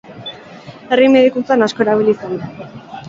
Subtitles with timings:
[0.95, 2.71] Herri medikuntzan asko erabili izan da.